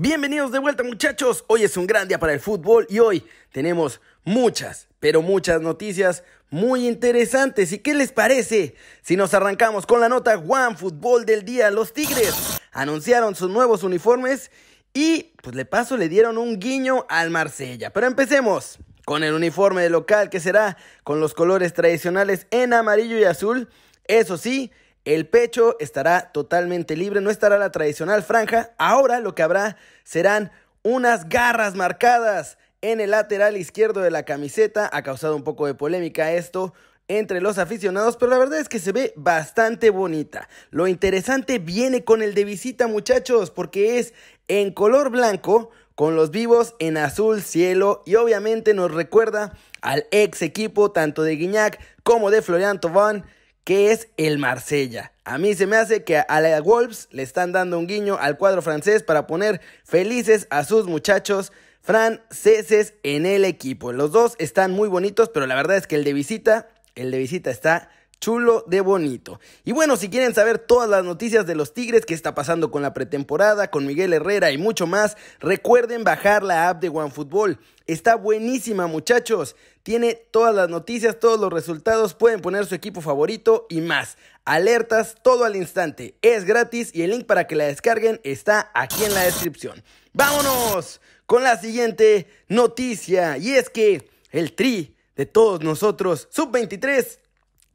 Bienvenidos 0.00 0.52
de 0.52 0.60
vuelta 0.60 0.84
muchachos, 0.84 1.44
hoy 1.48 1.64
es 1.64 1.76
un 1.76 1.88
gran 1.88 2.06
día 2.06 2.20
para 2.20 2.32
el 2.32 2.38
fútbol 2.38 2.86
y 2.88 3.00
hoy 3.00 3.26
tenemos 3.50 4.00
muchas, 4.22 4.86
pero 5.00 5.22
muchas 5.22 5.60
noticias 5.60 6.22
muy 6.50 6.86
interesantes. 6.86 7.72
¿Y 7.72 7.80
qué 7.80 7.94
les 7.94 8.12
parece 8.12 8.76
si 9.02 9.16
nos 9.16 9.34
arrancamos 9.34 9.86
con 9.86 10.00
la 10.00 10.08
nota 10.08 10.38
One 10.38 10.76
Fútbol 10.76 11.26
del 11.26 11.44
día? 11.44 11.72
Los 11.72 11.92
Tigres 11.92 12.32
anunciaron 12.70 13.34
sus 13.34 13.50
nuevos 13.50 13.82
uniformes 13.82 14.52
y 14.94 15.32
pues 15.42 15.56
le 15.56 15.64
paso 15.64 15.96
le 15.96 16.08
dieron 16.08 16.38
un 16.38 16.60
guiño 16.60 17.04
al 17.08 17.30
Marsella. 17.30 17.92
Pero 17.92 18.06
empecemos 18.06 18.78
con 19.04 19.24
el 19.24 19.34
uniforme 19.34 19.82
de 19.82 19.90
local 19.90 20.30
que 20.30 20.38
será 20.38 20.76
con 21.02 21.18
los 21.18 21.34
colores 21.34 21.74
tradicionales 21.74 22.46
en 22.52 22.72
amarillo 22.72 23.18
y 23.18 23.24
azul. 23.24 23.68
Eso 24.04 24.36
sí, 24.38 24.70
el 25.14 25.26
pecho 25.26 25.74
estará 25.80 26.32
totalmente 26.32 26.94
libre, 26.94 27.22
no 27.22 27.30
estará 27.30 27.56
la 27.56 27.72
tradicional 27.72 28.22
franja. 28.22 28.74
Ahora 28.76 29.20
lo 29.20 29.34
que 29.34 29.42
habrá 29.42 29.78
serán 30.04 30.52
unas 30.82 31.30
garras 31.30 31.74
marcadas 31.74 32.58
en 32.82 33.00
el 33.00 33.12
lateral 33.12 33.56
izquierdo 33.56 34.02
de 34.02 34.10
la 34.10 34.24
camiseta. 34.24 34.90
Ha 34.92 35.02
causado 35.02 35.34
un 35.34 35.44
poco 35.44 35.64
de 35.64 35.72
polémica 35.72 36.32
esto 36.32 36.74
entre 37.08 37.40
los 37.40 37.56
aficionados, 37.56 38.18
pero 38.18 38.30
la 38.30 38.38
verdad 38.38 38.60
es 38.60 38.68
que 38.68 38.78
se 38.78 38.92
ve 38.92 39.14
bastante 39.16 39.88
bonita. 39.88 40.46
Lo 40.70 40.86
interesante 40.86 41.58
viene 41.58 42.04
con 42.04 42.20
el 42.20 42.34
de 42.34 42.44
visita, 42.44 42.86
muchachos, 42.86 43.50
porque 43.50 43.98
es 43.98 44.12
en 44.46 44.74
color 44.74 45.08
blanco, 45.08 45.70
con 45.94 46.16
los 46.16 46.30
vivos 46.30 46.74
en 46.80 46.98
azul 46.98 47.40
cielo 47.40 48.02
y 48.04 48.16
obviamente 48.16 48.72
nos 48.72 48.92
recuerda 48.92 49.54
al 49.80 50.06
ex 50.10 50.42
equipo 50.42 50.92
tanto 50.92 51.22
de 51.22 51.34
Guiñac 51.34 51.80
como 52.04 52.30
de 52.30 52.40
Florian 52.40 52.78
Thauvin 52.78 53.24
que 53.68 53.92
es 53.92 54.08
el 54.16 54.38
Marsella. 54.38 55.12
A 55.26 55.36
mí 55.36 55.54
se 55.54 55.66
me 55.66 55.76
hace 55.76 56.02
que 56.02 56.16
a 56.16 56.40
la 56.40 56.58
Wolves 56.62 57.06
le 57.10 57.22
están 57.22 57.52
dando 57.52 57.78
un 57.78 57.86
guiño 57.86 58.16
al 58.18 58.38
cuadro 58.38 58.62
francés 58.62 59.02
para 59.02 59.26
poner 59.26 59.60
felices 59.84 60.46
a 60.48 60.64
sus 60.64 60.86
muchachos 60.86 61.52
franceses 61.82 62.94
en 63.02 63.26
el 63.26 63.44
equipo. 63.44 63.92
Los 63.92 64.10
dos 64.10 64.36
están 64.38 64.72
muy 64.72 64.88
bonitos, 64.88 65.28
pero 65.28 65.46
la 65.46 65.54
verdad 65.54 65.76
es 65.76 65.86
que 65.86 65.96
el 65.96 66.04
de 66.04 66.14
visita, 66.14 66.70
el 66.94 67.10
de 67.10 67.18
visita 67.18 67.50
está 67.50 67.90
chulo 68.20 68.64
de 68.66 68.80
bonito. 68.80 69.40
Y 69.64 69.72
bueno, 69.72 69.96
si 69.96 70.08
quieren 70.08 70.34
saber 70.34 70.58
todas 70.58 70.88
las 70.88 71.04
noticias 71.04 71.46
de 71.46 71.54
los 71.54 71.74
Tigres, 71.74 72.04
qué 72.04 72.14
está 72.14 72.34
pasando 72.34 72.70
con 72.70 72.82
la 72.82 72.94
pretemporada, 72.94 73.70
con 73.70 73.86
Miguel 73.86 74.12
Herrera 74.12 74.50
y 74.50 74.58
mucho 74.58 74.86
más, 74.86 75.16
recuerden 75.40 76.04
bajar 76.04 76.42
la 76.42 76.68
app 76.68 76.80
de 76.80 76.88
OneFootball. 76.88 77.58
Está 77.86 78.16
buenísima, 78.16 78.86
muchachos. 78.86 79.56
Tiene 79.82 80.14
todas 80.30 80.54
las 80.54 80.68
noticias, 80.68 81.18
todos 81.18 81.40
los 81.40 81.52
resultados, 81.52 82.14
pueden 82.14 82.40
poner 82.40 82.66
su 82.66 82.74
equipo 82.74 83.00
favorito 83.00 83.66
y 83.70 83.80
más. 83.80 84.18
Alertas 84.44 85.14
todo 85.22 85.44
al 85.44 85.56
instante. 85.56 86.16
Es 86.20 86.44
gratis 86.44 86.90
y 86.94 87.02
el 87.02 87.10
link 87.10 87.26
para 87.26 87.46
que 87.46 87.56
la 87.56 87.64
descarguen 87.64 88.20
está 88.24 88.70
aquí 88.74 89.04
en 89.04 89.14
la 89.14 89.22
descripción. 89.22 89.82
Vámonos 90.12 91.00
con 91.26 91.42
la 91.44 91.58
siguiente 91.58 92.26
noticia. 92.48 93.38
Y 93.38 93.52
es 93.52 93.70
que 93.70 94.10
el 94.30 94.54
tri 94.54 94.96
de 95.16 95.26
todos 95.26 95.62
nosotros, 95.62 96.28
sub-23, 96.30 97.18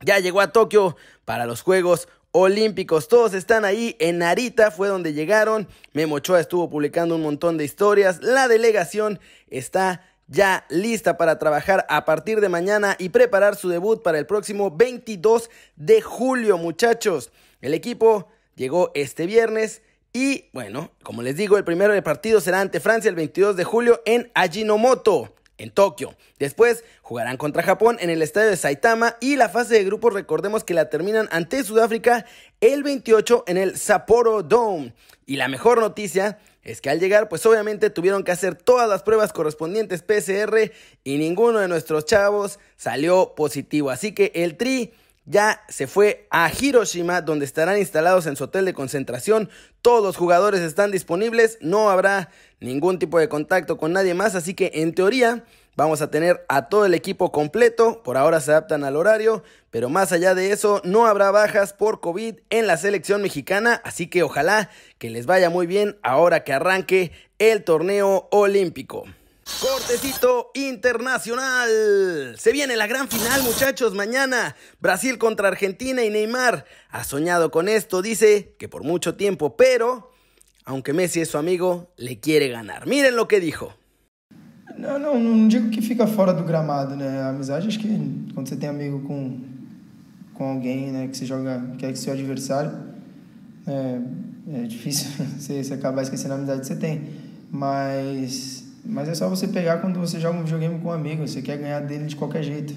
ya 0.06 0.20
llegó 0.20 0.42
a 0.42 0.52
Tokio 0.52 0.96
para 1.26 1.46
los 1.46 1.62
Juegos 1.62 2.08
Olímpicos. 2.32 3.08
Todos 3.08 3.34
están 3.34 3.66
ahí 3.66 3.96
en 4.00 4.20
Narita, 4.20 4.72
fue 4.72 4.88
donde 4.88 5.14
llegaron. 5.14 5.68
Memo 5.94 6.16
Ochoa 6.16 6.40
estuvo 6.40 6.70
publicando 6.70 7.16
un 7.16 7.22
montón 7.22 7.58
de 7.58 7.66
historias. 7.66 8.22
La 8.22 8.48
delegación 8.48 9.20
está 9.50 10.04
ya 10.28 10.66
lista 10.70 11.18
para 11.18 11.38
trabajar 11.38 11.86
a 11.90 12.06
partir 12.06 12.42
de 12.42 12.50
mañana 12.50 12.96
y 12.98 13.09
preparar 13.09 13.56
su 13.56 13.70
debut 13.70 14.02
para 14.02 14.18
el 14.18 14.26
próximo 14.26 14.72
22 14.72 15.50
de 15.76 16.02
julio, 16.02 16.58
muchachos. 16.58 17.31
El 17.62 17.74
equipo 17.74 18.30
llegó 18.56 18.92
este 18.96 19.26
viernes 19.26 19.81
y, 20.12 20.50
bueno, 20.54 20.92
como 21.04 21.22
les 21.22 21.36
digo, 21.36 21.58
el 21.58 21.64
primero 21.64 21.94
de 21.94 22.02
partido 22.02 22.42
será 22.42 22.62
ante 22.62 22.80
Francia 22.80 23.09
el 23.09 23.16
22 23.16 23.56
de 23.56 23.64
julio 23.64 24.02
en 24.06 24.31
Ajinomoto 24.34 25.34
en 25.58 25.72
Tokio. 25.72 26.16
Después 26.40 26.84
jugarán 27.02 27.38
contra 27.38 27.64
Japón 27.64 27.98
en 28.00 28.09
el 28.09 28.22
estadio 28.22 28.50
de 28.50 28.58
Saitama 28.58 29.18
y 29.20 29.36
la 29.36 29.50
fase 29.50 29.75
de 29.75 29.84
grupos 29.84 30.14
recordemos 30.14 30.64
que 30.64 30.74
la 30.74 30.90
terminan 30.90 31.28
ante 31.31 31.64
Sudáfrica 31.64 32.25
el 32.62 32.84
28 32.84 33.46
en 33.47 33.58
el 33.58 33.78
Sapporo 33.78 34.44
Dome. 34.44 34.94
Y 35.25 35.38
la 35.38 35.47
mejor 35.47 35.80
noticia 35.80 36.40
es 36.63 36.81
que 36.81 36.90
al 36.90 37.00
llegar 37.00 37.30
pues 37.30 37.46
obviamente 37.46 37.90
tuvieron 37.90 38.24
que 38.24 38.31
hacer 38.31 38.56
todas 38.56 38.90
las 38.90 39.03
pruebas 39.03 39.34
correspondientes 39.34 40.02
PCR 40.02 40.72
y 41.03 41.18
ninguno 41.18 41.59
de 41.59 41.68
nuestros 41.68 42.06
chavos 42.06 42.59
salió 42.75 43.34
positivo. 43.36 43.90
Así 43.90 44.13
que 44.13 44.31
el 44.36 44.58
Tri 44.58 44.94
ya 45.25 45.62
se 45.69 45.88
fue 45.88 46.28
a 46.31 46.52
Hiroshima, 46.52 47.22
donde 47.22 47.46
estarán 47.46 47.78
instalados 47.78 48.25
en 48.25 48.36
su 48.36 48.46
hotel 48.46 48.66
de 48.66 48.74
concentración. 48.74 49.50
Todos 49.81 50.03
los 50.03 50.18
jugadores 50.18 50.62
están 50.62 50.92
disponibles, 50.92 51.58
no 51.62 51.90
habrá 51.90 52.30
ningún 52.63 52.97
tipo 52.97 53.19
de 53.19 53.29
contacto 53.29 53.78
con 53.78 53.94
nadie 53.94 54.13
más, 54.13 54.35
así 54.35 54.53
que 54.53 54.72
en 54.75 54.96
teoría 54.96 55.44
vamos 55.75 56.01
a 56.01 56.09
tener 56.09 56.46
a 56.47 56.69
todo 56.69 56.85
el 56.85 56.94
equipo 56.94 57.31
completo. 57.31 58.01
Por 58.03 58.18
ahora 58.18 58.40
se 58.40 58.51
adaptan 58.51 58.84
al 58.84 58.96
horario, 58.96 59.44
pero 59.69 59.90
más 59.90 60.12
allá 60.12 60.34
de 60.34 60.51
eso, 60.51 60.81
no 60.84 61.06
habrá 61.06 61.29
bajas 61.31 61.74
por 61.74 62.00
COVID 62.00 62.35
en 62.50 62.68
la 62.68 62.78
selección 62.78 63.22
mexicana, 63.22 63.81
así 63.84 64.07
que 64.07 64.24
ojalá 64.24 64.69
que 64.97 65.09
les 65.09 65.25
vaya 65.25 65.50
muy 65.50 65.68
bien 65.68 65.97
ahora 66.03 66.44
que 66.44 66.53
arranque 66.53 67.12
el 67.38 67.63
torneo 67.63 68.29
olímpico. 68.31 69.03
Cortecito 69.59 70.51
internacional. 70.53 72.35
Se 72.38 72.53
viene 72.53 72.78
la 72.78 72.88
gran 72.88 73.09
final, 73.09 73.44
muchachos, 73.44 73.94
mañana. 73.94 74.56
Brasil 74.80 75.18
contra 75.18 75.50
Argentina 75.50 76.01
y 76.01 76.09
Neymar 76.09 76.66
ha 76.90 77.03
soñado 77.03 77.51
con 77.51 77.68
esto, 77.68 78.01
dice 78.01 78.56
que 78.57 78.69
por 78.69 78.84
mucho 78.84 79.16
tiempo, 79.16 79.57
pero 79.57 80.12
aunque 80.66 80.94
Messi 80.94 81.22
es 81.22 81.29
su 81.29 81.38
amigo, 81.38 81.88
le 81.97 82.19
quiere 82.19 82.50
ganar. 82.50 82.88
Miren 82.88 83.16
lo 83.16 83.28
que 83.28 83.40
dijo. 83.40 83.74
Não, 84.78 84.97
não, 84.97 85.19
não 85.19 85.47
digo 85.47 85.69
que 85.69 85.81
fica 85.81 86.07
fora 86.07 86.34
do 86.34 86.44
gramado, 86.44 86.96
né? 86.96 87.22
A 87.22 87.29
amizade, 87.29 87.68
acho 87.68 87.79
que 87.79 87.88
quando 88.34 88.50
você 88.50 88.56
tem 88.56 88.69
amigo 88.69 89.01
com, 89.01 89.40
com 90.34 90.46
alguém, 90.46 90.91
né, 90.91 91.07
que 91.07 91.16
você 91.16 91.25
joga, 91.25 91.62
que 91.78 91.85
é 91.85 91.94
seu 91.96 92.13
adversário, 92.13 92.72
é, 93.68 94.00
é 94.56 94.63
difícil 94.63 95.09
você, 95.38 95.63
você 95.63 95.74
acabar 95.74 96.01
esquecendo 96.01 96.34
a 96.34 96.38
amizade 96.38 96.62
que 96.62 96.68
você 96.68 96.75
tem. 96.75 97.03
Mas 97.51 98.63
mas 98.85 99.07
é 99.07 99.16
só 99.16 99.30
você 99.30 99.47
pegar 99.47 99.78
quando 99.78 99.97
você 100.00 100.19
joga 100.19 100.38
um 100.38 100.44
videogame 100.44 100.80
com 100.80 100.90
um 100.90 100.91
amigo, 100.91 101.25
você 101.25 101.41
quer 101.41 101.57
ganhar 101.57 101.80
dele 101.80 102.06
de 102.06 102.16
qualquer 102.16 102.44
jeito. 102.44 102.74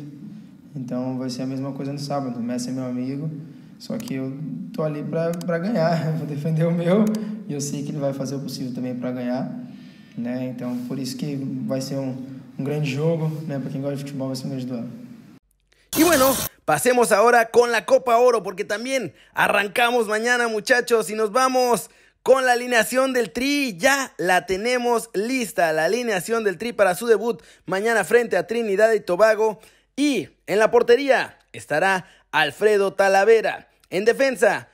Então 0.75 1.19
vai 1.19 1.29
ser 1.31 1.43
a 1.43 1.47
mesma 1.47 1.73
coisa 1.73 1.93
no 1.93 1.99
sábado. 1.99 2.39
O 2.39 2.43
Messi 2.43 2.69
é 2.69 2.73
meu 2.73 2.85
amigo, 2.85 3.29
só 3.79 3.99
que 3.99 4.15
eu 4.15 4.33
tô 4.77 4.83
ali 4.83 5.03
para 5.03 5.59
ganhar, 5.59 6.13
vou 6.19 6.27
defender 6.27 6.67
o 6.67 6.71
meu 6.71 7.07
e 7.49 7.55
eu 7.55 7.61
sei 7.61 7.83
que 7.83 7.91
ele 7.91 7.99
vai 7.99 8.13
fazer 8.13 8.35
o 8.35 8.41
possível 8.41 8.75
também 8.75 8.95
para 8.95 9.11
ganhar, 9.11 9.51
né? 10.17 10.53
Então 10.55 10.77
por 10.87 10.99
isso 10.99 11.17
que 11.17 11.35
vai 11.67 11.81
ser 11.81 11.97
um, 11.97 12.15
um 12.59 12.63
grande 12.63 12.91
jogo, 12.91 13.29
né? 13.47 13.59
Para 13.59 13.71
quem 13.71 13.81
gosta 13.81 13.97
de 13.97 14.03
futebol 14.03 14.29
vai 14.29 14.37
ser 14.37 14.47
um 14.47 14.51
grande 14.51 14.67
duelo. 14.67 14.89
Y 15.97 16.05
bueno, 16.05 16.37
pasemos 16.67 17.11
ahora 17.11 17.47
con 17.47 17.73
la 17.73 17.87
Copa 17.87 18.19
Oro, 18.19 18.43
porque 18.43 18.67
también 18.67 19.15
arrancamos 19.33 20.09
mañana, 20.09 20.47
muchachos, 20.47 21.09
y 21.09 21.15
nos 21.15 21.33
vamos 21.33 21.89
con 22.23 22.45
la 22.45 22.53
alineación 22.53 23.15
del 23.15 23.33
Tri. 23.33 23.79
Ya 23.79 24.13
la 24.19 24.45
tenemos 24.45 25.09
lista, 25.15 25.73
la 25.73 25.87
alineación 25.87 26.45
del 26.45 26.59
Tri 26.59 26.75
para 26.75 26.95
su 26.95 27.07
debut 27.07 27.43
mañana 27.65 28.05
frente 28.05 28.37
a 28.37 28.47
Trinidad 28.47 28.93
y 28.93 29.01
Tobago. 29.01 29.59
Y 29.97 30.29
en 30.47 30.59
la 30.59 30.71
portería 30.71 31.39
estará 31.55 32.07
Alfredo 32.31 32.93
Talavera. 32.93 33.69
En 33.91 34.05
defensa, 34.05 34.69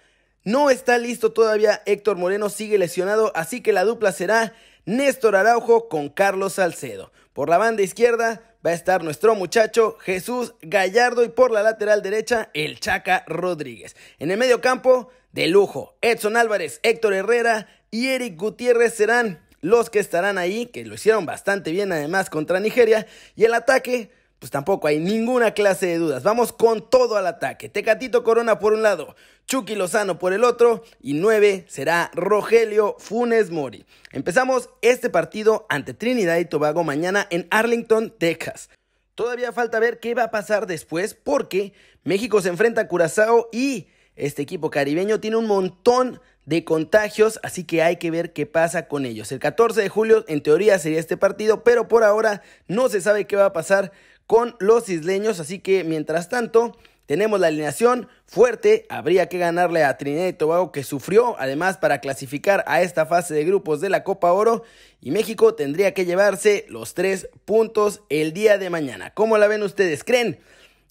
no 0.44 0.70
está 0.70 0.98
listo 0.98 1.32
todavía 1.32 1.82
Héctor 1.86 2.16
Moreno, 2.16 2.48
sigue 2.48 2.78
lesionado, 2.78 3.32
así 3.34 3.60
que 3.60 3.72
la 3.72 3.84
dupla 3.84 4.12
será 4.12 4.54
Néstor 4.84 5.36
Araujo 5.36 5.88
con 5.88 6.08
Carlos 6.08 6.54
Salcedo. 6.54 7.12
Por 7.32 7.48
la 7.48 7.58
banda 7.58 7.82
izquierda 7.82 8.42
va 8.64 8.70
a 8.70 8.74
estar 8.74 9.02
nuestro 9.04 9.34
muchacho 9.34 9.96
Jesús 10.00 10.54
Gallardo 10.62 11.24
y 11.24 11.28
por 11.28 11.50
la 11.50 11.62
lateral 11.62 12.02
derecha 12.02 12.50
el 12.54 12.80
Chaca 12.80 13.24
Rodríguez. 13.26 13.96
En 14.18 14.30
el 14.30 14.38
medio 14.38 14.60
campo 14.60 15.10
de 15.32 15.46
lujo. 15.46 15.96
Edson 16.00 16.36
Álvarez, 16.36 16.80
Héctor 16.82 17.14
Herrera 17.14 17.68
y 17.90 18.08
Eric 18.08 18.36
Gutiérrez 18.36 18.94
serán 18.94 19.40
los 19.60 19.90
que 19.90 20.00
estarán 20.00 20.38
ahí, 20.38 20.66
que 20.66 20.84
lo 20.84 20.94
hicieron 20.94 21.24
bastante 21.24 21.70
bien 21.70 21.92
además 21.92 22.30
contra 22.30 22.60
Nigeria. 22.60 23.06
Y 23.36 23.44
el 23.44 23.54
ataque, 23.54 24.10
pues 24.42 24.50
tampoco 24.50 24.88
hay 24.88 24.98
ninguna 24.98 25.54
clase 25.54 25.86
de 25.86 25.98
dudas. 25.98 26.24
Vamos 26.24 26.52
con 26.52 26.90
todo 26.90 27.16
al 27.16 27.28
ataque. 27.28 27.68
Tecatito 27.68 28.24
Corona 28.24 28.58
por 28.58 28.72
un 28.72 28.82
lado, 28.82 29.14
Chucky 29.46 29.76
Lozano 29.76 30.18
por 30.18 30.32
el 30.32 30.42
otro 30.42 30.82
y 31.00 31.12
nueve 31.12 31.64
será 31.68 32.10
Rogelio 32.12 32.96
Funes 32.98 33.52
Mori. 33.52 33.86
Empezamos 34.10 34.68
este 34.80 35.10
partido 35.10 35.64
ante 35.68 35.94
Trinidad 35.94 36.38
y 36.38 36.44
Tobago 36.44 36.82
mañana 36.82 37.28
en 37.30 37.46
Arlington, 37.52 38.12
Texas. 38.18 38.68
Todavía 39.14 39.52
falta 39.52 39.78
ver 39.78 40.00
qué 40.00 40.16
va 40.16 40.24
a 40.24 40.30
pasar 40.32 40.66
después 40.66 41.14
porque 41.14 41.72
México 42.02 42.42
se 42.42 42.48
enfrenta 42.48 42.80
a 42.80 42.88
Curazao 42.88 43.48
y 43.52 43.86
este 44.16 44.42
equipo 44.42 44.70
caribeño 44.70 45.20
tiene 45.20 45.36
un 45.36 45.46
montón 45.46 46.20
de 46.46 46.64
contagios, 46.64 47.38
así 47.42 47.64
que 47.64 47.82
hay 47.82 47.96
que 47.96 48.10
ver 48.10 48.32
qué 48.32 48.46
pasa 48.46 48.88
con 48.88 49.06
ellos. 49.06 49.30
El 49.30 49.38
14 49.38 49.80
de 49.80 49.88
julio, 49.88 50.24
en 50.26 50.42
teoría, 50.42 50.78
sería 50.78 50.98
este 50.98 51.16
partido, 51.16 51.62
pero 51.62 51.86
por 51.86 52.02
ahora 52.02 52.42
no 52.66 52.88
se 52.88 53.00
sabe 53.00 53.26
qué 53.26 53.36
va 53.36 53.46
a 53.46 53.52
pasar 53.52 53.92
con 54.26 54.56
los 54.60 54.88
isleños, 54.88 55.40
así 55.40 55.58
que 55.58 55.84
mientras 55.84 56.28
tanto, 56.28 56.76
tenemos 57.12 57.40
la 57.40 57.48
alineación 57.48 58.08
fuerte, 58.26 58.86
habría 58.88 59.28
que 59.28 59.36
ganarle 59.36 59.84
a 59.84 59.98
Trinidad 59.98 60.28
y 60.28 60.32
Tobago 60.32 60.72
que 60.72 60.82
sufrió 60.82 61.36
además 61.38 61.76
para 61.76 62.00
clasificar 62.00 62.64
a 62.66 62.80
esta 62.80 63.04
fase 63.04 63.34
de 63.34 63.44
grupos 63.44 63.82
de 63.82 63.90
la 63.90 64.02
Copa 64.02 64.32
Oro 64.32 64.62
y 65.00 65.10
México 65.10 65.54
tendría 65.54 65.92
que 65.92 66.06
llevarse 66.06 66.64
los 66.70 66.94
tres 66.94 67.28
puntos 67.44 68.02
el 68.08 68.32
día 68.32 68.56
de 68.56 68.70
mañana. 68.70 69.12
¿Cómo 69.12 69.36
la 69.36 69.46
ven 69.46 69.62
ustedes? 69.62 70.04
¿Creen 70.04 70.40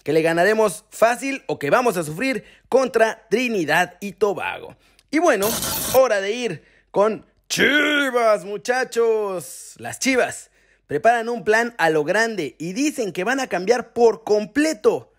que 0.04 0.12
le 0.12 0.22
ganaremos 0.22 0.84
fácil 0.90 1.42
o 1.48 1.58
que 1.58 1.70
vamos 1.70 1.96
a 1.96 2.04
sufrir 2.04 2.44
contra 2.68 3.26
Trinidad 3.28 3.96
y 3.98 4.12
Tobago? 4.12 4.76
Y 5.10 5.18
bueno, 5.18 5.48
hora 5.94 6.20
de 6.20 6.30
ir 6.30 6.62
con 6.92 7.26
Chivas, 7.48 8.44
muchachos. 8.44 9.74
Las 9.78 9.98
Chivas 9.98 10.51
preparan 10.92 11.30
un 11.30 11.42
plan 11.42 11.74
a 11.78 11.88
lo 11.88 12.04
grande 12.04 12.54
y 12.58 12.74
dicen 12.74 13.12
que 13.12 13.24
van 13.24 13.40
a 13.40 13.46
cambiar 13.46 13.94
por 13.94 14.24
completo 14.24 15.10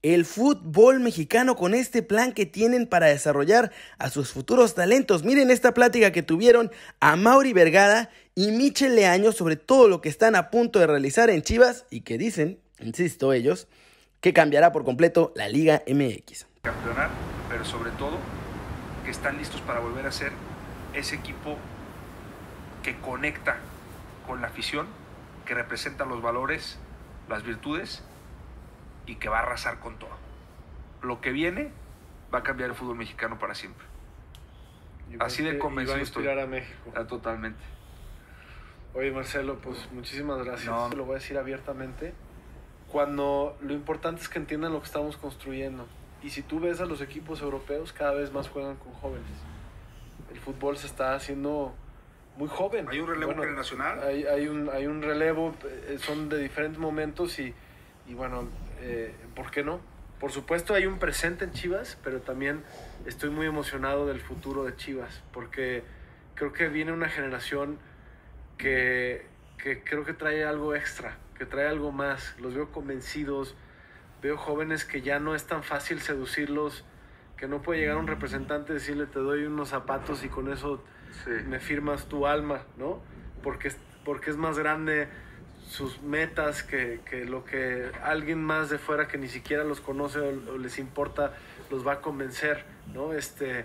el 0.00 0.24
fútbol 0.24 1.00
mexicano 1.00 1.54
con 1.54 1.74
este 1.74 2.02
plan 2.02 2.32
que 2.32 2.46
tienen 2.46 2.86
para 2.86 3.08
desarrollar 3.08 3.70
a 3.98 4.08
sus 4.08 4.32
futuros 4.32 4.74
talentos. 4.74 5.24
Miren 5.24 5.50
esta 5.50 5.74
plática 5.74 6.12
que 6.12 6.22
tuvieron 6.22 6.70
a 7.00 7.14
Mauri 7.16 7.52
Vergara 7.52 8.08
y 8.34 8.52
Michel 8.52 8.96
Leaño 8.96 9.32
sobre 9.32 9.56
todo 9.56 9.86
lo 9.86 10.00
que 10.00 10.08
están 10.08 10.34
a 10.34 10.48
punto 10.48 10.78
de 10.78 10.86
realizar 10.86 11.28
en 11.28 11.42
Chivas 11.42 11.84
y 11.90 12.00
que 12.00 12.16
dicen, 12.16 12.58
insisto 12.78 13.34
ellos, 13.34 13.68
que 14.22 14.32
cambiará 14.32 14.72
por 14.72 14.86
completo 14.86 15.34
la 15.36 15.50
Liga 15.50 15.82
MX. 15.86 16.46
Campeonar, 16.62 17.10
pero 17.50 17.66
sobre 17.66 17.90
todo 17.90 18.16
que 19.04 19.10
están 19.10 19.36
listos 19.36 19.60
para 19.60 19.80
volver 19.80 20.06
a 20.06 20.10
ser 20.10 20.32
ese 20.94 21.16
equipo 21.16 21.58
que 22.82 22.96
conecta 22.96 23.58
con 24.28 24.42
la 24.42 24.48
afición, 24.48 24.86
que 25.48 25.54
representa 25.54 26.04
los 26.04 26.20
valores, 26.20 26.78
las 27.26 27.42
virtudes 27.42 28.04
y 29.06 29.14
que 29.14 29.30
va 29.30 29.38
a 29.38 29.42
arrasar 29.44 29.80
con 29.80 29.98
todo. 29.98 30.10
Lo 31.00 31.22
que 31.22 31.32
viene 31.32 31.72
va 32.32 32.40
a 32.40 32.42
cambiar 32.42 32.68
el 32.68 32.76
fútbol 32.76 32.98
mexicano 32.98 33.38
para 33.38 33.54
siempre. 33.54 33.86
Así 35.20 35.42
de 35.42 35.58
convencido 35.58 35.94
y 35.94 35.96
va 35.96 35.98
a 36.00 36.00
inspirar 36.00 36.38
a 36.38 36.46
México. 36.46 36.92
Ah, 36.94 37.06
totalmente. 37.06 37.64
Oye, 38.92 39.10
Marcelo, 39.10 39.56
pues 39.56 39.90
muchísimas 39.90 40.44
gracias. 40.44 40.66
No. 40.66 40.90
Lo 40.90 41.06
voy 41.06 41.12
a 41.12 41.18
decir 41.18 41.38
abiertamente. 41.38 42.12
Cuando 42.92 43.56
lo 43.62 43.72
importante 43.72 44.20
es 44.20 44.28
que 44.28 44.38
entiendan 44.38 44.74
lo 44.74 44.80
que 44.80 44.86
estamos 44.86 45.16
construyendo. 45.16 45.86
Y 46.22 46.28
si 46.28 46.42
tú 46.42 46.60
ves 46.60 46.82
a 46.82 46.84
los 46.84 47.00
equipos 47.00 47.40
europeos, 47.40 47.94
cada 47.94 48.12
vez 48.12 48.34
más 48.34 48.50
juegan 48.50 48.76
con 48.76 48.92
jóvenes. 48.92 49.24
El 50.30 50.40
fútbol 50.40 50.76
se 50.76 50.86
está 50.86 51.14
haciendo 51.14 51.74
muy 52.38 52.48
joven. 52.48 52.86
Hay 52.88 53.00
un 53.00 53.08
relevo 53.08 53.32
internacional. 53.32 54.00
Hay, 54.00 54.24
hay, 54.24 54.46
un, 54.46 54.70
hay 54.70 54.86
un 54.86 55.02
relevo, 55.02 55.54
eh, 55.64 55.98
son 55.98 56.28
de 56.28 56.38
diferentes 56.38 56.78
momentos 56.78 57.38
y, 57.40 57.52
y 58.06 58.14
bueno, 58.14 58.48
eh, 58.80 59.12
¿por 59.34 59.50
qué 59.50 59.64
no? 59.64 59.80
Por 60.20 60.30
supuesto 60.30 60.74
hay 60.74 60.86
un 60.86 60.98
presente 60.98 61.44
en 61.44 61.52
Chivas, 61.52 61.98
pero 62.02 62.20
también 62.20 62.62
estoy 63.06 63.30
muy 63.30 63.46
emocionado 63.46 64.06
del 64.06 64.20
futuro 64.20 64.64
de 64.64 64.74
Chivas, 64.76 65.22
porque 65.32 65.82
creo 66.34 66.52
que 66.52 66.68
viene 66.68 66.92
una 66.92 67.08
generación 67.08 67.78
que, 68.56 69.26
que 69.58 69.82
creo 69.82 70.04
que 70.04 70.12
trae 70.12 70.44
algo 70.44 70.74
extra, 70.74 71.18
que 71.36 71.44
trae 71.44 71.66
algo 71.66 71.90
más. 71.90 72.36
Los 72.38 72.54
veo 72.54 72.70
convencidos, 72.70 73.56
veo 74.22 74.36
jóvenes 74.36 74.84
que 74.84 75.02
ya 75.02 75.18
no 75.18 75.34
es 75.34 75.44
tan 75.46 75.64
fácil 75.64 76.00
seducirlos, 76.00 76.84
que 77.36 77.48
no 77.48 77.62
puede 77.62 77.80
llegar 77.80 77.96
un 77.96 78.06
representante 78.08 78.72
y 78.72 78.74
decirle 78.74 79.06
te 79.06 79.18
doy 79.18 79.44
unos 79.44 79.68
zapatos 79.68 80.24
y 80.24 80.28
con 80.28 80.52
eso 80.52 80.82
me 81.46 81.60
firmas 81.60 82.06
tu 82.06 82.26
alma, 82.26 82.64
¿no? 82.76 83.00
Porque, 83.42 83.72
porque 84.04 84.30
es 84.30 84.36
más 84.36 84.58
grande 84.58 85.08
sus 85.68 86.00
metas, 86.02 86.62
que, 86.62 87.00
que, 87.08 87.24
lo 87.24 87.44
que 87.44 87.90
alguien 88.02 88.42
más 88.42 88.70
de 88.70 88.78
fuera 88.78 89.06
que 89.06 89.18
ni 89.18 89.28
siquiera 89.28 89.64
los 89.64 89.80
conoce 89.80 90.18
o, 90.18 90.58
les 90.58 90.78
importa 90.78 91.34
los 91.70 91.86
va 91.86 91.94
a 91.94 92.00
convencer, 92.00 92.64
¿no? 92.94 93.12
Este... 93.12 93.64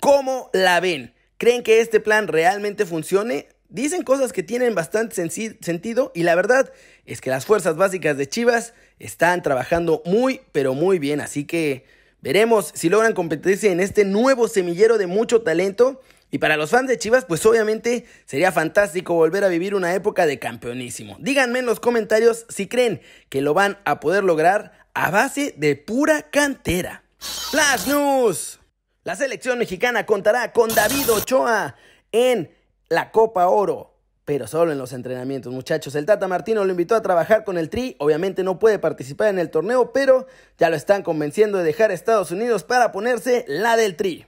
¿Cómo 0.00 0.50
la 0.52 0.80
ven? 0.80 1.14
¿Creen 1.38 1.62
que 1.62 1.80
este 1.80 2.00
plan 2.00 2.26
realmente 2.26 2.86
funcione? 2.86 3.48
Dicen 3.68 4.02
cosas 4.02 4.32
que 4.32 4.42
tienen 4.42 4.74
bastante 4.74 5.14
sentido 5.14 6.12
y 6.14 6.22
la 6.22 6.34
verdad 6.34 6.72
es 7.06 7.20
que 7.20 7.30
las 7.30 7.46
fuerzas 7.46 7.76
básicas 7.76 8.16
de 8.16 8.28
Chivas 8.28 8.74
están 8.98 9.42
trabajando 9.42 10.02
muy, 10.04 10.42
pero 10.52 10.74
muy 10.74 10.98
bien, 10.98 11.20
así 11.20 11.44
que 11.44 11.86
veremos 12.20 12.72
si 12.74 12.88
logran 12.88 13.14
competirse 13.14 13.70
en 13.70 13.80
este 13.80 14.04
nuevo 14.04 14.48
semillero 14.48 14.98
de 14.98 15.06
mucho 15.06 15.42
talento 15.42 16.00
y 16.34 16.38
para 16.38 16.56
los 16.56 16.70
fans 16.70 16.88
de 16.88 16.98
Chivas, 16.98 17.26
pues 17.26 17.46
obviamente 17.46 18.06
sería 18.24 18.50
fantástico 18.50 19.14
volver 19.14 19.44
a 19.44 19.48
vivir 19.48 19.72
una 19.72 19.94
época 19.94 20.26
de 20.26 20.40
campeonísimo. 20.40 21.16
Díganme 21.20 21.60
en 21.60 21.66
los 21.66 21.78
comentarios 21.78 22.44
si 22.48 22.66
creen 22.66 23.00
que 23.28 23.40
lo 23.40 23.54
van 23.54 23.78
a 23.84 24.00
poder 24.00 24.24
lograr 24.24 24.72
a 24.94 25.12
base 25.12 25.54
de 25.56 25.76
pura 25.76 26.22
cantera. 26.32 27.04
Flash 27.18 27.86
News. 27.86 28.58
La 29.04 29.14
selección 29.14 29.60
mexicana 29.60 30.06
contará 30.06 30.50
con 30.52 30.74
David 30.74 31.08
Ochoa 31.08 31.76
en 32.10 32.50
la 32.88 33.12
Copa 33.12 33.46
Oro. 33.46 33.94
Pero 34.24 34.48
solo 34.48 34.72
en 34.72 34.78
los 34.78 34.92
entrenamientos, 34.92 35.52
muchachos. 35.52 35.94
El 35.94 36.04
Tata 36.04 36.26
Martino 36.26 36.64
lo 36.64 36.72
invitó 36.72 36.96
a 36.96 37.02
trabajar 37.02 37.44
con 37.44 37.58
el 37.58 37.70
Tri. 37.70 37.94
Obviamente 38.00 38.42
no 38.42 38.58
puede 38.58 38.80
participar 38.80 39.28
en 39.28 39.38
el 39.38 39.50
torneo, 39.50 39.92
pero 39.92 40.26
ya 40.58 40.68
lo 40.68 40.74
están 40.74 41.04
convenciendo 41.04 41.58
de 41.58 41.64
dejar 41.64 41.92
a 41.92 41.94
Estados 41.94 42.32
Unidos 42.32 42.64
para 42.64 42.90
ponerse 42.90 43.44
la 43.46 43.76
del 43.76 43.94
Tri. 43.94 44.26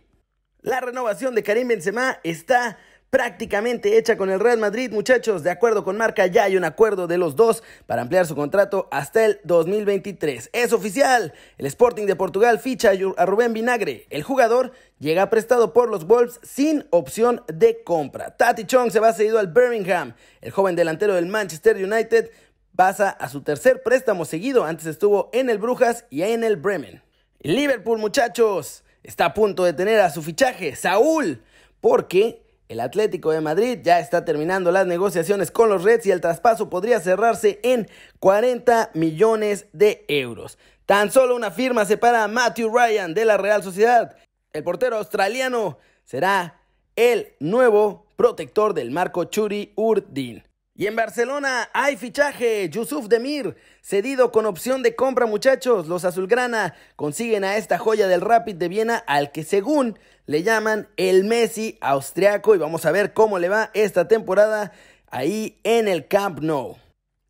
La 0.66 0.80
renovación 0.80 1.36
de 1.36 1.44
Karim 1.44 1.68
Benzema 1.68 2.18
está 2.24 2.76
prácticamente 3.10 3.98
hecha 3.98 4.16
con 4.16 4.30
el 4.30 4.40
Real 4.40 4.58
Madrid, 4.58 4.90
muchachos. 4.90 5.44
De 5.44 5.50
acuerdo 5.52 5.84
con 5.84 5.96
Marca, 5.96 6.26
ya 6.26 6.42
hay 6.42 6.56
un 6.56 6.64
acuerdo 6.64 7.06
de 7.06 7.18
los 7.18 7.36
dos 7.36 7.62
para 7.86 8.02
ampliar 8.02 8.26
su 8.26 8.34
contrato 8.34 8.88
hasta 8.90 9.24
el 9.24 9.38
2023. 9.44 10.50
Es 10.52 10.72
oficial. 10.72 11.32
El 11.56 11.66
Sporting 11.66 12.06
de 12.06 12.16
Portugal 12.16 12.58
ficha 12.58 12.90
a 13.16 13.26
Rubén 13.26 13.52
Vinagre. 13.52 14.08
El 14.10 14.24
jugador 14.24 14.72
llega 14.98 15.30
prestado 15.30 15.72
por 15.72 15.88
los 15.88 16.04
Wolves 16.08 16.40
sin 16.42 16.84
opción 16.90 17.44
de 17.46 17.84
compra. 17.84 18.36
Tati 18.36 18.64
Chong 18.64 18.90
se 18.90 18.98
va 18.98 19.12
cedido 19.12 19.38
al 19.38 19.52
Birmingham. 19.52 20.16
El 20.40 20.50
joven 20.50 20.74
delantero 20.74 21.14
del 21.14 21.26
Manchester 21.26 21.76
United 21.76 22.32
pasa 22.74 23.10
a 23.10 23.28
su 23.28 23.42
tercer 23.42 23.84
préstamo 23.84 24.24
seguido. 24.24 24.64
Antes 24.64 24.86
estuvo 24.86 25.30
en 25.32 25.48
el 25.48 25.58
Brujas 25.58 26.06
y 26.10 26.22
en 26.22 26.42
el 26.42 26.56
Bremen. 26.56 27.04
Liverpool, 27.38 28.00
muchachos 28.00 28.82
está 29.06 29.26
a 29.26 29.34
punto 29.34 29.64
de 29.64 29.72
tener 29.72 30.00
a 30.00 30.10
su 30.10 30.22
fichaje, 30.22 30.74
Saúl, 30.74 31.42
porque 31.80 32.42
el 32.68 32.80
Atlético 32.80 33.30
de 33.30 33.40
Madrid 33.40 33.78
ya 33.82 34.00
está 34.00 34.24
terminando 34.24 34.72
las 34.72 34.86
negociaciones 34.86 35.52
con 35.52 35.68
los 35.68 35.84
Reds 35.84 36.06
y 36.06 36.10
el 36.10 36.20
traspaso 36.20 36.68
podría 36.68 36.98
cerrarse 37.00 37.60
en 37.62 37.88
40 38.18 38.90
millones 38.94 39.66
de 39.72 40.04
euros. 40.08 40.58
Tan 40.84 41.12
solo 41.12 41.36
una 41.36 41.52
firma 41.52 41.84
separa 41.84 42.24
a 42.24 42.28
Matthew 42.28 42.76
Ryan 42.76 43.14
de 43.14 43.24
la 43.24 43.36
Real 43.36 43.62
Sociedad. 43.62 44.16
El 44.52 44.64
portero 44.64 44.96
australiano 44.96 45.78
será 46.04 46.60
el 46.96 47.34
nuevo 47.38 48.06
protector 48.16 48.74
del 48.74 48.90
marco 48.90 49.24
Churi 49.24 49.72
Urdin. 49.76 50.42
Y 50.78 50.86
en 50.86 50.94
Barcelona 50.94 51.70
hay 51.72 51.96
fichaje. 51.96 52.68
Yusuf 52.68 53.08
Demir, 53.08 53.56
cedido 53.80 54.30
con 54.30 54.44
opción 54.44 54.82
de 54.82 54.94
compra, 54.94 55.24
muchachos. 55.24 55.86
Los 55.86 56.04
azulgrana 56.04 56.74
consiguen 56.96 57.44
a 57.44 57.56
esta 57.56 57.78
joya 57.78 58.08
del 58.08 58.20
Rapid 58.20 58.56
de 58.56 58.68
Viena, 58.68 58.96
al 58.98 59.32
que 59.32 59.42
según 59.42 59.98
le 60.26 60.42
llaman 60.42 60.86
el 60.98 61.24
Messi 61.24 61.78
austriaco. 61.80 62.54
Y 62.54 62.58
vamos 62.58 62.84
a 62.84 62.92
ver 62.92 63.14
cómo 63.14 63.38
le 63.38 63.48
va 63.48 63.70
esta 63.72 64.06
temporada 64.06 64.72
ahí 65.10 65.58
en 65.64 65.88
el 65.88 66.08
Camp 66.08 66.40
Nou. 66.40 66.76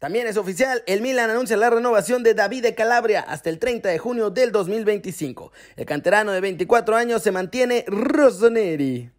También 0.01 0.27
es 0.27 0.37
oficial, 0.37 0.83
el 0.87 1.01
Milan 1.01 1.31
anuncia 1.31 1.57
la 1.57 1.71
renovación 1.71 2.23
de 2.25 2.35
David 2.35 2.65
de 2.65 2.75
Calabria 2.75 3.21
hasta 3.21 3.49
el 3.49 3.61
30 3.61 3.89
de 3.89 3.99
junio 3.99 4.31
del 4.31 4.51
2025. 4.51 5.53
El 5.77 5.87
canterano 5.87 6.33
de 6.33 6.41
24 6.41 6.97
años 6.97 7.23
se 7.23 7.31
mantiene 7.31 7.85
Rossoneri. 7.87 9.16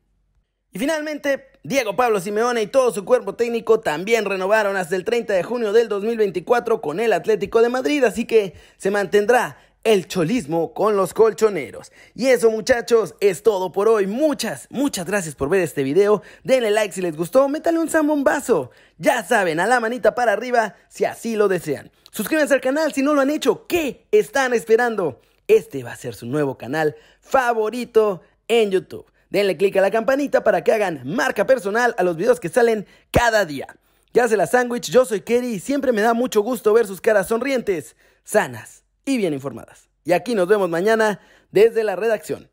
Y 0.71 0.79
finalmente, 0.79 1.47
Diego 1.63 1.95
Pablo 1.95 2.19
Simeone 2.19 2.62
y 2.62 2.67
todo 2.67 2.93
su 2.93 3.05
cuerpo 3.05 3.36
técnico 3.36 3.79
también 3.79 4.25
renovaron 4.25 4.75
hasta 4.75 4.95
el 4.95 5.03
30 5.05 5.33
de 5.33 5.43
junio 5.43 5.74
del 5.74 5.88
2024 5.88 6.81
con 6.81 7.00
el 7.00 7.13
Atlético 7.13 7.62
de 7.62 7.69
Madrid, 7.69 8.03
así 8.03 8.25
que 8.25 8.53
se 8.77 8.91
mantendrá 8.91 9.57
el 9.83 10.07
cholismo 10.07 10.74
con 10.74 10.97
los 10.97 11.13
colchoneros. 11.13 11.91
Y 12.13 12.27
eso 12.27 12.51
muchachos, 12.51 13.15
es 13.21 13.41
todo 13.41 13.71
por 13.71 13.88
hoy. 13.88 14.05
Muchas, 14.05 14.67
muchas 14.69 15.05
gracias 15.05 15.36
por 15.36 15.47
ver 15.47 15.62
este 15.62 15.83
video. 15.83 16.21
Denle 16.43 16.71
like 16.71 16.93
si 16.93 17.01
les 17.01 17.15
gustó, 17.15 17.47
métale 17.47 17.79
un 17.79 17.89
zambombazo. 17.89 18.71
Ya 18.97 19.24
saben, 19.24 19.62
a 19.62 19.67
la 19.67 19.79
manita 19.79 20.13
para 20.13 20.33
arriba 20.33 20.75
si 20.89 21.05
así 21.05 21.38
lo 21.38 21.47
desean. 21.47 21.89
Suscríbanse 22.12 22.53
al 22.53 22.62
canal 22.62 22.93
si 22.93 23.01
no 23.01 23.13
lo 23.13 23.21
han 23.21 23.29
hecho. 23.29 23.65
¿Qué 23.67 24.07
están 24.12 24.53
esperando? 24.53 25.21
Este 25.47 25.83
va 25.83 25.93
a 25.93 25.95
ser 25.95 26.15
su 26.15 26.25
nuevo 26.25 26.57
canal 26.57 26.95
favorito 27.21 28.21
en 28.50 28.71
YouTube. 28.71 29.05
Denle 29.29 29.57
click 29.57 29.75
a 29.77 29.81
la 29.81 29.91
campanita 29.91 30.43
para 30.43 30.63
que 30.63 30.72
hagan 30.72 31.01
marca 31.03 31.46
personal 31.46 31.96
a 31.98 32.03
los 32.03 32.15
videos 32.15 32.39
que 32.39 32.50
salen 32.50 32.86
cada 33.12 33.46
día. 33.46 33.67
Ya 34.13 34.27
se 34.27 34.38
la 34.38 34.48
sándwich, 34.48 34.89
yo 34.89 35.05
soy 35.05 35.22
Kerry 35.22 35.55
y 35.55 35.60
siempre 35.60 35.91
me 35.91 36.01
da 36.01 36.13
mucho 36.13 36.41
gusto 36.41 36.74
ver 36.74 36.88
sus 36.88 37.01
caras 37.01 37.27
sonrientes, 37.27 37.96
sanas 38.24 38.84
y 39.05 39.17
bien 39.17 39.34
informadas. 39.34 39.89
Y 40.03 40.13
aquí 40.13 40.36
nos 40.36 40.48
vemos 40.48 40.69
mañana 40.69 41.19
desde 41.51 41.84
la 41.84 41.96
redacción. 41.96 42.50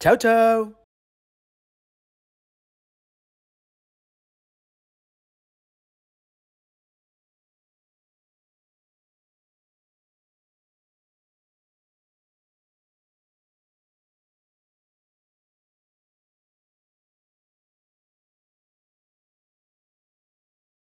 Chao, 0.00 0.16
chao. 0.16 0.75